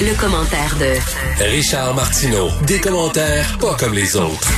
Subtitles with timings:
[0.00, 2.48] Le commentaire de Richard Martineau.
[2.66, 4.52] Des commentaires pas comme les autres.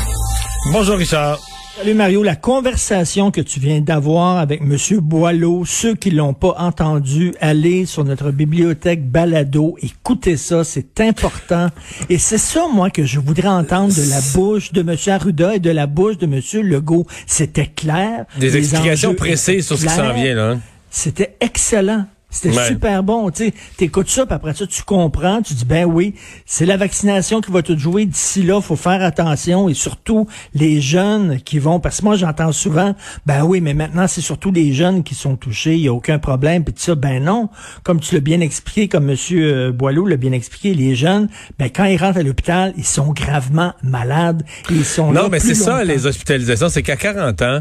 [0.73, 1.39] Bonjour Richard.
[1.79, 6.55] Salut Mario, la conversation que tu viens d'avoir avec Monsieur Boileau, ceux qui l'ont pas
[6.59, 11.69] entendu, allez sur notre bibliothèque Balado, écoutez ça, c'est important.
[12.11, 15.59] Et c'est ça, moi, que je voudrais entendre de la bouche de Monsieur Arruda et
[15.59, 17.07] de la bouche de Monsieur Legault.
[17.27, 18.27] C'était clair.
[18.39, 20.51] Des explications précises sur ce qui s'en vient, là.
[20.51, 20.61] hein?
[20.91, 22.05] C'était excellent.
[22.31, 22.69] C'était Ouais.
[22.69, 23.31] super bon.
[23.31, 25.43] Tu sais, t'écoutes ça, puis après ça, tu comprends.
[25.43, 26.15] Tu dis, ben oui,
[26.47, 28.07] c'est la vaccination qui va tout jouer.
[28.07, 29.69] D'ici là, faut faire attention.
[29.69, 31.81] Et surtout, les jeunes qui vont...
[31.81, 32.95] Parce que moi, j'entends souvent,
[33.27, 35.75] ben oui, mais maintenant, c'est surtout les jeunes qui sont touchés.
[35.75, 36.65] Il y a aucun problème.
[36.65, 37.49] Puis ça, ben non.
[37.83, 41.69] Comme tu l'as bien expliqué, comme Monsieur euh, Boileau l'a bien expliqué, les jeunes, ben
[41.69, 44.45] quand ils rentrent à l'hôpital, ils sont gravement malades.
[44.71, 47.61] Et ils sont là Non, mais c'est ça, les hospitalisations, c'est qu'à 40 ans,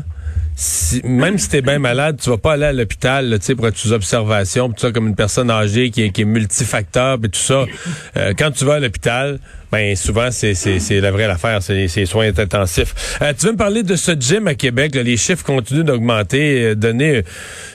[0.56, 3.68] si- même si t'es bien malade, tu vas pas aller à l'hôpital, tu sais, pour
[3.68, 7.30] être sous observation, pis ça, comme une personne âgée qui est, qui est multifacteur, et
[7.30, 7.66] tout ça.
[8.18, 9.40] Euh, quand tu vas à l'hôpital,
[9.72, 13.18] ben souvent c'est c'est c'est la vraie affaire, c'est c'est les soins intensifs.
[13.21, 16.63] Euh, tu veux me parler de ce gym à Québec là, Les chiffres continuent d'augmenter,
[16.63, 17.18] euh, donner.
[17.18, 17.21] euh,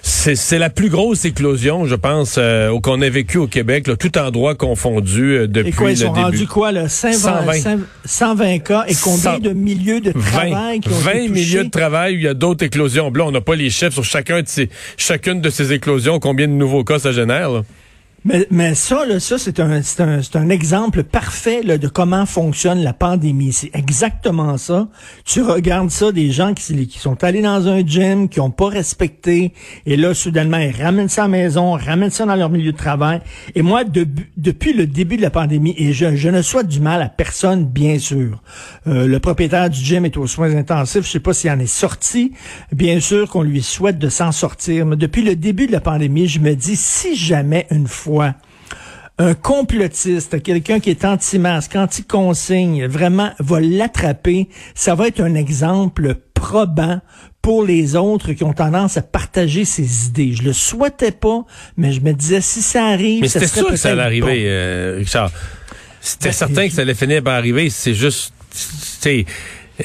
[0.02, 3.96] C'est c'est la plus grosse éclosion, je pense, euh, qu'on a vécu au Québec, là,
[3.96, 6.24] tout endroit confondu euh, depuis Et quoi, ils le sont début.
[6.24, 6.88] rendus quoi, là?
[6.88, 7.80] 120, 120.
[8.04, 9.38] 120 cas et combien 100.
[9.38, 11.32] de milieux de 20, travail qui ont 20 été touchés?
[11.32, 13.10] milieux de travail où il y a d'autres éclosions.
[13.14, 16.48] Là, on n'a pas les chiffres sur chacun de ces, chacune de ces éclosions, combien
[16.48, 17.50] de nouveaux cas ça génère.
[17.50, 17.62] là.
[18.26, 22.78] Mais, mais ça, là, ça c'est un, un, un exemple parfait là, de comment fonctionne
[22.82, 23.52] la pandémie.
[23.52, 24.88] C'est exactement ça.
[25.26, 29.52] Tu regardes ça, des gens qui, sont allés dans un gym, qui ont pas respecté,
[29.84, 32.76] et là, soudainement, ils ramènent ça à la maison, ramènent ça dans leur milieu de
[32.78, 33.20] travail.
[33.54, 34.08] Et moi, de-
[34.38, 37.66] depuis le début de la pandémie, et je, je ne souhaite du mal à personne,
[37.66, 38.42] bien sûr.
[38.86, 41.04] Euh, le propriétaire du gym est aux soins intensifs.
[41.04, 42.32] Je sais pas s'il en est sorti.
[42.72, 44.86] Bien sûr qu'on lui souhaite de s'en sortir.
[44.86, 48.13] Mais depuis le début de la pandémie, je me dis, si jamais une fois
[49.18, 56.16] un complotiste, quelqu'un qui est anti-masque, anti-consigne, vraiment va l'attraper, ça va être un exemple
[56.34, 57.00] probant
[57.40, 60.32] pour les autres qui ont tendance à partager ses idées.
[60.32, 61.44] Je le souhaitais pas,
[61.76, 64.44] mais je me disais si ça arrive, Mais ça c'était sûr que ça allait arriver,
[64.46, 65.30] euh, Richard.
[66.00, 67.70] C'était Ben, certain que ça allait finir par arriver.
[67.70, 69.24] C'est juste, sais,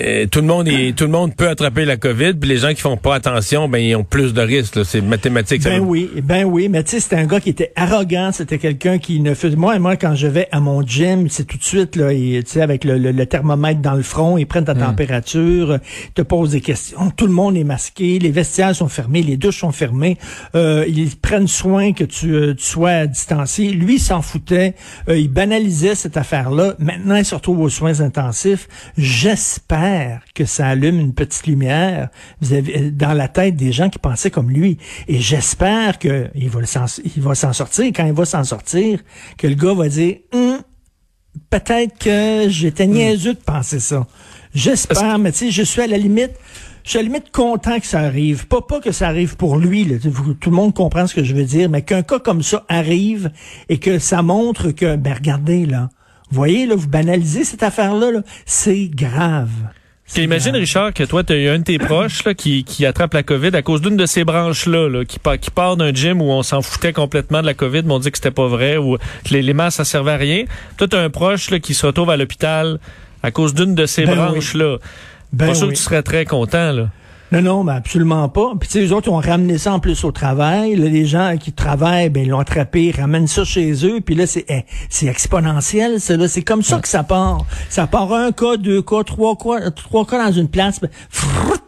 [0.01, 2.69] euh, tout le monde est, tout le monde peut attraper la COVID, puis les gens
[2.69, 4.85] qui font pas attention, ben ils ont plus de risques.
[4.85, 5.63] C'est mathématique.
[5.63, 8.97] Ben oui, ben oui, mais tu sais, c'était un gars qui était arrogant, c'était quelqu'un
[8.99, 9.55] qui ne faisait...
[9.55, 12.61] Moi, moi, quand je vais à mon gym, c'est tout de suite, là, tu sais,
[12.61, 15.77] avec le, le- le thermomètre dans le front, ils prennent ta température, euh,
[16.09, 19.37] ils te posent des questions, tout le monde est masqué, les vestiaires sont fermés, les
[19.37, 20.17] douches sont fermées,
[20.55, 23.71] euh, ils prennent soin que tu, euh, tu sois distancié.
[23.71, 24.75] Lui, il s'en foutait,
[25.09, 26.75] euh, il banalisait cette affaire-là.
[26.79, 28.67] Maintenant, il se retrouve aux soins intensifs.
[28.97, 29.78] J'espère
[30.33, 32.09] que ça allume une petite lumière
[32.51, 34.77] euh, dans la tête des gens qui pensaient comme lui.
[35.07, 37.85] Et j'espère que il va s'en- sortir.
[37.95, 38.99] Quand il va s'en sortir,
[39.37, 40.59] que le gars va dire, Hum,
[41.49, 44.05] peut-être que j'étais niaiseux de penser ça.
[44.53, 46.31] J'espère, mais tu sais, je suis à la limite.
[46.83, 48.47] Je suis à la limite content que ça arrive.
[48.47, 49.83] Pas, pas que ça arrive pour lui.
[49.83, 49.97] là.
[50.39, 53.31] Tout le monde comprend ce que je veux dire, mais qu'un cas comme ça arrive
[53.67, 55.89] et que ça montre que, ben regardez là,
[56.31, 59.49] voyez là, vous banalisez cette affaire-là, là, c'est grave.
[60.17, 60.61] Imagine, grave.
[60.61, 63.21] Richard, que toi, tu as eu un de tes proches là, qui, qui attrape la
[63.23, 66.25] COVID à cause d'une de ces branches-là, là, qui, part- qui part d'un gym où
[66.31, 68.97] on s'en foutait complètement de la COVID, mais on dit que c'était pas vrai, ou
[68.97, 70.45] que les, les masques, ça servait à rien.
[70.77, 72.79] Toi, tu as un proche là, qui se retrouve à l'hôpital
[73.21, 74.77] à cause d'une de ces Ben branches-là.
[75.31, 75.73] Ben pas sûr oui.
[75.73, 76.71] que tu serais très content.
[76.71, 76.89] Là.
[77.31, 78.53] Non, non, mais absolument pas.
[78.59, 80.75] Puis tu sais, les autres ils ont ramené ça en plus au travail.
[80.75, 84.01] Là, les gens qui travaillent, ben ils l'ont attrapé, ils ramènent ça chez eux.
[84.01, 85.99] Puis là, c'est eh, c'est exponentiel.
[85.99, 87.45] C'est là, c'est comme ça que ça part.
[87.69, 90.79] Ça part un cas, deux cas, trois cas, trois cas dans une place.
[90.81, 91.61] ben, frrrt,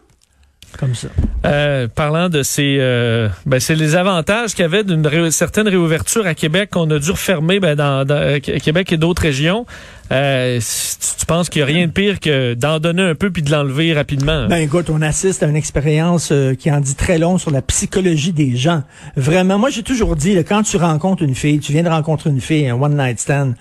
[0.78, 1.08] comme ça.
[1.46, 5.68] Euh, parlant de ces, euh, ben, c'est les avantages qu'il y avait d'une ré- certaine
[5.68, 9.66] réouverture à Québec qu'on a dû refermer ben, dans, dans euh, Québec et d'autres régions.
[10.10, 13.30] Euh, tu, tu penses qu'il n'y a rien de pire que d'en donner un peu
[13.30, 14.46] puis de l'enlever rapidement?
[14.48, 17.62] Ben écoute, on assiste à une expérience euh, qui en dit très long sur la
[17.62, 18.82] psychologie des gens.
[19.16, 22.30] Vraiment, moi j'ai toujours dit, là, quand tu rencontres une fille, tu viens de rencontrer
[22.30, 23.54] une fille, un one night stand,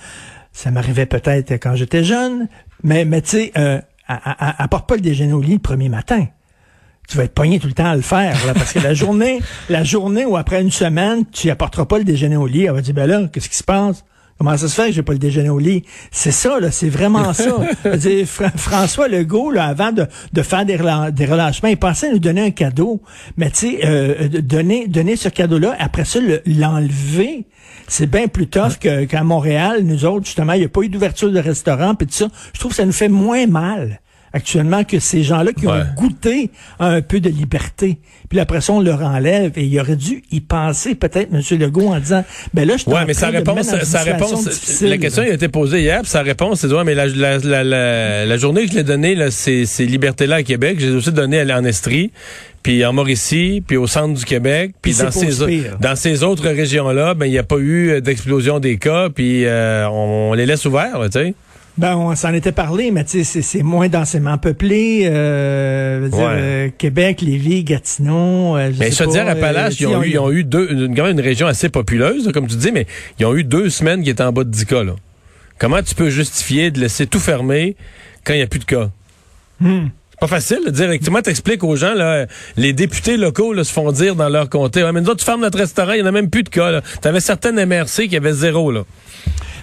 [0.51, 2.47] ça m'arrivait peut-être quand j'étais jeune,
[2.83, 5.59] mais, mais tu sais, euh, elle- elle- elle apporte pas le déjeuner au lit le
[5.59, 6.25] premier matin.
[7.09, 9.41] Tu vas être pogné tout le temps à le faire, là, parce que la journée,
[9.69, 12.81] la journée où après une semaine, tu apporteras pas le déjeuner au lit, elle va
[12.81, 14.05] dire, ben là, qu'est-ce qui se passe?
[14.37, 15.83] Comment ça se fait que j'ai pas le déjeuner au lit?
[16.09, 17.57] C'est ça, là, c'est vraiment ça.
[17.97, 22.11] Dire, Fra- François Legault, là, avant de, de faire des, rela- des relâchements, il pensait
[22.11, 23.01] nous donner un cadeau.
[23.37, 27.45] Mais tu sais, euh, donner, donner ce cadeau-là, après ça, le- l'enlever,
[27.87, 29.81] c'est bien plus tough qu'à Montréal.
[29.83, 32.27] Nous autres, justement, il n'y a pas eu d'ouverture de restaurant, puis tout ça.
[32.53, 33.99] Je trouve que ça nous fait moins mal
[34.33, 35.73] actuellement que ces gens-là qui Ouais.
[35.73, 36.49] ont goûté
[36.79, 37.97] à un peu de liberté.
[38.29, 39.51] Puis après ça, on leur enlève.
[39.57, 41.41] Et il aurait dû y penser peut-être, M.
[41.59, 42.23] Legault, en disant,
[42.53, 44.89] ben là, je suis Ouais, mais sa réponse, sa réponse, difficile.
[44.89, 47.63] la question a été posée hier, puis sa réponse, c'est ouais, mais la, la, la,
[47.63, 51.11] la, la journée que je l'ai donnée, là, ces, ces libertés-là à Québec, j'ai aussi
[51.11, 52.11] donné à- en Estrie,
[52.63, 55.77] puis en Mauricie, puis au centre du Québec, puis dans ces, pire.
[55.81, 59.45] dans ces autres régions-là, ben il n'y a pas eu euh, d'explosion des cas, puis
[59.45, 61.33] euh, on, les laisse ouverts, tu sais.
[61.77, 65.03] Ben, on s'en était parlé, mais tu sais, c'est- moins densément peuplé.
[65.05, 68.57] Euh, dire, euh, Québec, Lévis, Gatineau.
[68.57, 70.95] euh, je Mais sais dire, Appalaches, euh, ils ont eu, ils ont eu deux, une,
[70.95, 72.85] quand même une région assez populeuse, comme tu dis, mais
[73.19, 74.93] ils ont eu deux semaines qui étaient en bas de 10 cas, là.
[75.59, 77.75] Comment tu peux justifier de laisser tout fermer
[78.25, 78.89] quand il n'y a plus de cas?
[79.61, 79.87] Hmm.
[80.11, 80.89] C'est pas facile de dire.
[81.03, 82.25] Comment t'expliques aux gens, là,
[82.57, 85.25] les députés locaux là, se font dire dans leur comté, ouais, mais nous autres, tu
[85.25, 86.69] fermes notre restaurant, il n'y en a même plus de cas.
[86.71, 86.81] là.
[87.01, 88.71] T'avais certaines MRC qui avaient zéro.
[88.71, 88.83] Là.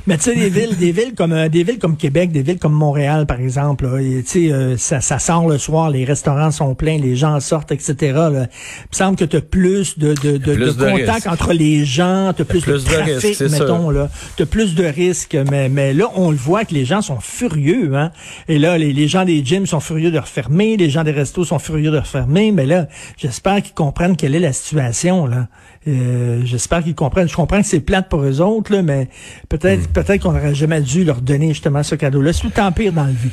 [0.09, 2.59] Mais tu sais, des villes, des villes comme euh, des villes comme Québec, des villes
[2.59, 6.75] comme Montréal, par exemple, tu sais, euh, ça, ça sort le soir, les restaurants sont
[6.75, 7.95] pleins, les gens sortent, etc.
[8.15, 8.31] Là.
[8.31, 8.47] Il me
[8.93, 11.27] semble que tu as plus de, de, de, plus de de contact risques.
[11.27, 14.09] entre les gens, tu as plus, plus de trafic, mettons, là.
[14.39, 17.21] Tu as plus de risques, mais, mais là, on le voit que les gens sont
[17.21, 18.11] furieux, hein.
[18.49, 21.45] Et là, les, les gens des gyms sont furieux de refermer, les gens des restos
[21.45, 22.89] sont furieux de refermer, mais là,
[23.19, 25.49] j'espère qu'ils comprennent quelle est la situation, là.
[25.87, 27.29] Euh, j'espère qu'ils comprennent.
[27.29, 29.09] Je comprends que c'est plate pour eux autres, là, mais
[29.49, 29.93] peut-être Hmm.
[30.03, 32.33] Peut-être qu'on n'aurait jamais dû leur donner justement ce cadeau-là.
[32.33, 33.31] C'est tout empire dans le vie.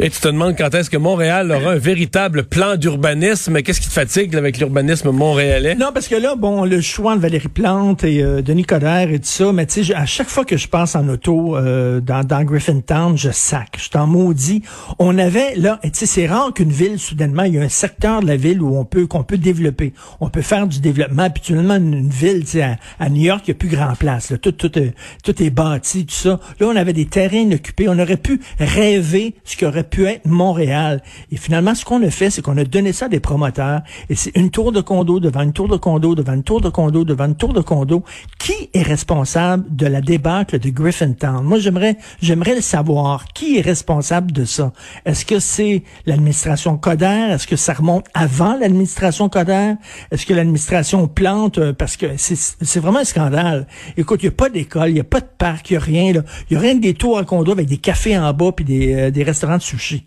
[0.00, 3.62] Et tu te demandes quand est-ce que Montréal aura un véritable plan d'urbanisme?
[3.62, 5.74] Qu'est-ce qui te fatigue là, avec l'urbanisme montréalais?
[5.74, 9.18] Non, parce que là, bon, le choix de Valérie Plante et euh, Denis Coderre et
[9.18, 12.22] tout ça, mais tu sais, à chaque fois que je passe en auto euh, dans,
[12.22, 13.76] dans Griffintown, je sac.
[13.82, 14.62] Je t'en maudis.
[15.00, 18.20] On avait, là, tu sais, c'est rare qu'une ville, soudainement, il y a un secteur
[18.22, 19.92] de la ville où on peut, qu'on peut développer.
[20.20, 21.24] On peut faire du développement.
[21.24, 23.94] Habituellement, une, une ville, tu sais, à, à New York, il n'y a plus grand
[23.96, 24.30] place.
[24.30, 24.38] Là.
[24.38, 25.87] Tout, tout, est- tout est bâti,
[26.24, 27.88] Là, on avait des terrains inoccupés.
[27.88, 31.02] On aurait pu rêver ce qui aurait pu être Montréal.
[31.32, 33.82] Et finalement, ce qu'on a fait, c'est qu'on a donné ça à des promoteurs.
[34.08, 36.68] Et c'est une tour de condo devant une tour de condo, devant une tour de
[36.68, 38.02] condo, devant une tour de condo.
[38.38, 41.44] Qui est responsable de la débâcle de Griffintown?
[41.44, 43.26] Moi, j'aimerais, j'aimerais le savoir.
[43.34, 44.72] Qui est responsable de ça?
[45.04, 47.28] Est-ce que c'est l'administration Coder?
[47.30, 49.74] Est-ce que ça remonte avant l'administration Coder?
[50.10, 51.58] Est-ce que l'administration plante?
[51.58, 53.66] euh, Parce que c'est, c'est vraiment un scandale.
[53.96, 55.80] Écoute, il n'y a pas d'école, il n'y a pas de parc, il n'y a
[55.80, 56.22] rien, là.
[56.50, 58.64] Il y a rien que des tours à condo avec des cafés en bas puis
[58.64, 60.04] des, euh, des restaurants de sushi.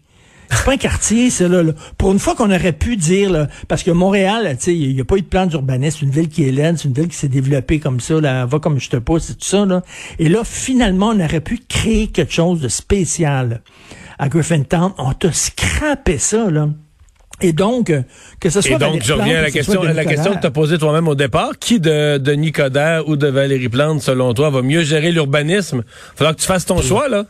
[0.50, 1.72] C'est pas un quartier, ça, là, là.
[1.98, 5.00] Pour une fois qu'on aurait pu dire, là, parce que Montréal, tu sais, il n'y
[5.00, 7.08] a pas eu de plan d'urbanisme, c'est une ville qui est laide, c'est une ville
[7.08, 9.82] qui s'est développée comme ça, là, va comme je te pousse, c'est tout ça, là.
[10.20, 13.62] Et là, finalement, on aurait pu créer quelque chose de spécial
[14.20, 14.92] à Griffintown.
[14.98, 16.68] On t'a scrappé ça, là.
[17.42, 18.02] Et donc, euh,
[18.40, 20.40] que ce soit Et donc, Valérie je reviens à la question, à la question que
[20.42, 21.52] tu as posée toi-même au départ.
[21.60, 25.84] Qui de Denis Coderre ou de Valérie Plante, selon toi, va mieux gérer l'urbanisme?
[26.16, 27.26] Faudra que tu fasses ton choix, là.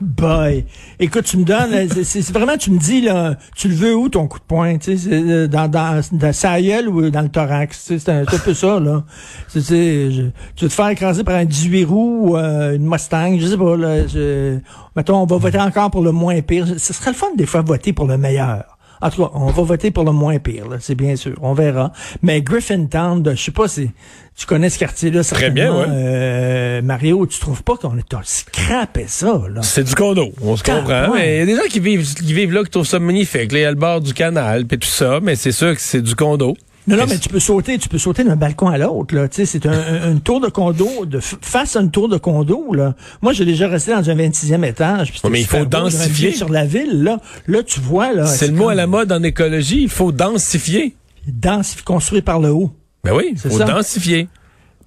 [0.00, 0.64] Boy,
[0.98, 4.08] écoute, tu me donnes, euh, c'est- vraiment, tu me dis là, tu le veux où
[4.08, 7.28] ton coup de poing, tu sais, euh, dans dans dans sa gueule ou dans le
[7.28, 9.04] thorax, tu sais, c'est un, peu ça là.
[9.48, 10.22] C'est, c'est, je-
[10.56, 13.58] tu veux te faire écraser par un 18 roues ou euh, une Mustang, je sais
[13.58, 14.06] pas là.
[14.06, 14.56] Je,
[14.96, 16.66] mettons, on va voter encore pour le moins pire.
[16.78, 18.69] Ce serait le fun des fois voter pour le meilleur.
[19.00, 21.34] En tout cas, on va voter pour le moins pire, c'est bien sûr.
[21.40, 21.92] On verra.
[22.22, 23.90] Mais Griffintown, je sais pas si
[24.36, 25.24] tu connais ce quartier-là.
[25.24, 25.86] Très bien, ouais.
[25.88, 29.62] Euh, Mario, tu trouves pas qu'on est scrappé ça, là?
[29.62, 31.14] C'est du condo, on se comprend.
[31.16, 33.52] il y a des gens qui vivent, qui vivent là, qui trouvent ça magnifique.
[33.52, 35.80] Là, il y a le bord du canal, puis tout ça, mais c'est sûr que
[35.80, 36.56] c'est du condo.
[36.90, 39.28] Non, non, Mais tu peux sauter, tu peux sauter d'un balcon à l'autre, là.
[39.28, 42.18] Tu sais, c'est un, un- une tour de condo, de face à une tour de
[42.18, 42.94] condo, là.
[43.22, 45.12] Moi, j'ai déjà resté dans un 26e étage.
[45.12, 46.32] puis mais il faut densifier.
[46.32, 47.18] sur la ville, là.
[47.46, 48.26] Là, tu vois, là.
[48.26, 50.94] C'est le mot comme à la mode en écologie, il faut densifier.
[51.26, 52.72] Densifié, construit par le haut.
[53.04, 53.64] Ben oui, il faut ça.
[53.64, 54.28] densifier.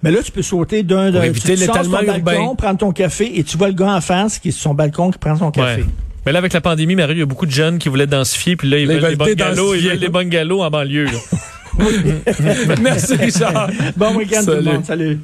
[0.02, 3.56] Mais là, tu peux sauter d'un, d'un, éviter l'étalement balcon, prendre ton café, et tu
[3.56, 5.80] vois le gars en face qui est sur son balcon qui prend son café.
[5.82, 5.88] Ouais.
[6.26, 8.56] Mais là, avec la pandémie, Marie, il y a beaucoup de jeunes qui voulaient densifier,
[8.56, 11.04] puis là, ils veulent, les bungalows, ils veulent les bungalows en banlieue.
[11.06, 11.12] là.
[12.80, 13.70] Merci, Richard.
[13.96, 14.84] Bon week-end tout le monde.
[14.84, 15.18] Salut.